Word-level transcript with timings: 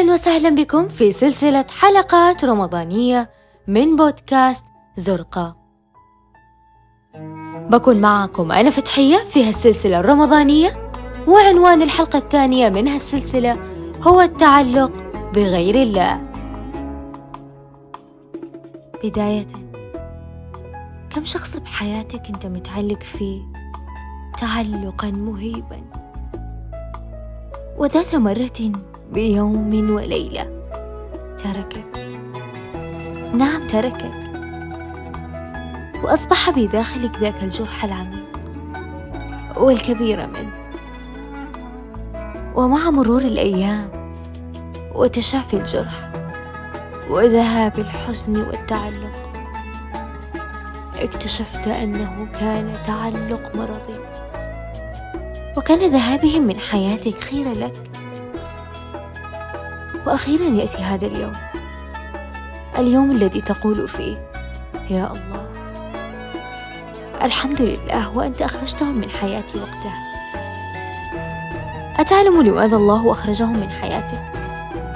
أهلا 0.00 0.12
وسهلا 0.12 0.48
بكم 0.50 0.88
في 0.88 1.12
سلسلة 1.12 1.66
حلقات 1.78 2.44
رمضانية 2.44 3.30
من 3.66 3.96
بودكاست 3.96 4.64
زرقة 4.96 5.56
بكون 7.70 8.00
معكم 8.00 8.52
أنا 8.52 8.70
فتحية 8.70 9.18
في 9.18 9.48
هالسلسلة 9.48 10.00
الرمضانية 10.00 10.90
وعنوان 11.28 11.82
الحلقة 11.82 12.18
الثانية 12.18 12.68
من 12.68 12.88
هالسلسلة 12.88 13.58
هو 14.02 14.20
التعلق 14.20 14.92
بغير 15.34 15.74
الله. 15.74 16.22
بداية 19.04 19.46
كم 21.10 21.24
شخص 21.24 21.56
بحياتك 21.56 22.26
أنت 22.28 22.46
متعلق 22.46 23.02
فيه؟ 23.02 23.42
تعلقا 24.38 25.10
مهيبا. 25.10 25.80
وذات 27.78 28.14
مرة 28.14 28.89
بيوم 29.12 29.90
وليلة. 29.90 30.46
تركك. 31.44 32.20
نعم 33.34 33.66
تركك. 33.66 34.12
وأصبح 36.04 36.50
بداخلك 36.50 37.18
ذاك 37.18 37.42
الجرح 37.42 37.84
العميق 37.84 38.30
والكبير 39.56 40.26
منه. 40.26 40.52
ومع 42.54 42.90
مرور 42.90 43.22
الأيام 43.22 44.14
وتشافي 44.94 45.56
الجرح 45.56 46.12
وذهاب 47.10 47.78
الحزن 47.78 48.36
والتعلق 48.36 49.32
اكتشفت 50.96 51.68
أنه 51.68 52.28
كان 52.40 52.74
تعلق 52.86 53.56
مرضي. 53.56 54.00
وكان 55.56 55.90
ذهابهم 55.90 56.42
من 56.42 56.58
حياتك 56.58 57.20
خير 57.20 57.52
لك. 57.52 57.89
وأخيرا 60.06 60.44
يأتي 60.44 60.78
هذا 60.78 61.06
اليوم. 61.06 61.36
اليوم 62.78 63.10
الذي 63.10 63.40
تقول 63.40 63.88
فيه 63.88 64.30
يا 64.90 65.06
الله. 65.12 65.46
الحمد 67.22 67.62
لله 67.62 68.16
وأنت 68.16 68.42
أخرجتهم 68.42 68.94
من 68.94 69.10
حياتي 69.10 69.58
وقتها. 69.58 70.10
أتعلم 71.96 72.42
لماذا 72.42 72.76
الله 72.76 73.10
أخرجهم 73.10 73.60
من 73.60 73.68
حياتك؟ 73.68 74.22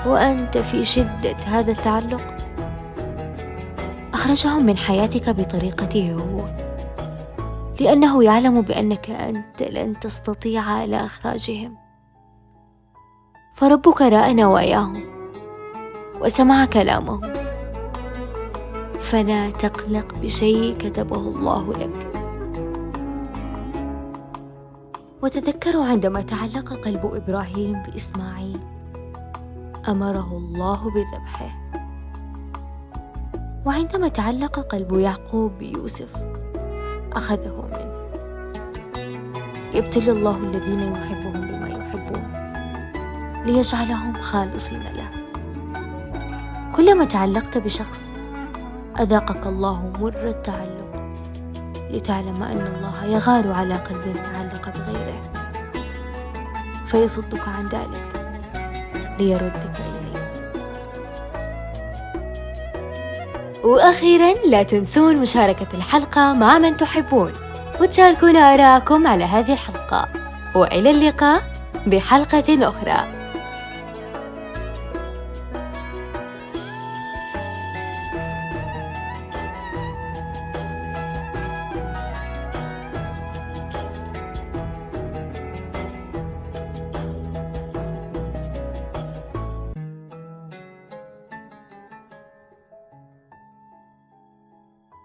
وأنت 0.06 0.58
في 0.58 0.84
شدة 0.84 1.36
هذا 1.46 1.72
التعلق؟ 1.72 2.34
أخرجهم 4.14 4.66
من 4.66 4.76
حياتك 4.76 5.30
بطريقته 5.30 6.12
هو. 6.12 6.44
لأنه 7.80 8.24
يعلم 8.24 8.60
بأنك 8.60 9.10
أنت 9.10 9.62
لن 9.62 10.00
تستطيع 10.00 10.62
على 10.62 10.96
إخراجهم. 10.96 11.83
فربك 13.54 14.02
رأى 14.02 14.34
نواياهم 14.34 15.02
وسمع 16.20 16.64
كلامهم. 16.64 17.20
فلا 19.00 19.50
تقلق 19.50 20.14
بشيء 20.14 20.76
كتبه 20.78 21.16
الله 21.16 21.72
لك. 21.72 22.10
وتذكروا 25.22 25.84
عندما 25.84 26.20
تعلق 26.20 26.72
قلب 26.72 27.06
إبراهيم 27.06 27.82
بإسماعيل 27.82 28.60
أمره 29.88 30.36
الله 30.36 30.80
بذبحه. 30.90 31.50
وعندما 33.66 34.08
تعلق 34.08 34.60
قلب 34.60 34.92
يعقوب 34.92 35.58
بيوسف 35.58 36.10
أخذه 37.12 37.68
منه. 37.72 37.94
يبتلي 39.74 40.10
الله 40.10 40.36
الذين 40.36 40.80
يحبهم 40.92 41.40
بما 41.40 41.63
ليجعلهم 43.44 44.22
خالصين 44.22 44.82
له. 44.82 45.08
كلما 46.76 47.04
تعلقت 47.04 47.58
بشخص 47.58 48.04
أذاقك 49.00 49.46
الله 49.46 49.92
مر 50.00 50.28
التعلق 50.28 51.12
لتعلم 51.90 52.42
أن 52.42 52.66
الله 52.66 53.04
يغار 53.04 53.52
على 53.52 53.74
قلب 53.74 54.22
تعلق 54.22 54.72
بغيره. 54.76 55.22
فيصدك 56.86 57.48
عن 57.48 57.68
ذلك 57.68 58.36
ليردك 59.18 59.76
إليه. 59.80 59.94
وأخيرا 63.64 64.34
لا 64.46 64.62
تنسون 64.62 65.16
مشاركة 65.16 65.66
الحلقة 65.74 66.32
مع 66.32 66.58
من 66.58 66.76
تحبون 66.76 67.32
وتشاركونا 67.80 68.54
آراءكم 68.54 69.06
على 69.06 69.24
هذه 69.24 69.52
الحلقة. 69.52 70.08
وإلى 70.54 70.90
اللقاء 70.90 71.42
بحلقة 71.86 72.68
أخرى. 72.68 73.13